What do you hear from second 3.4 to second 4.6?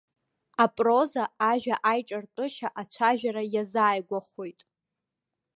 иазааигәахоит.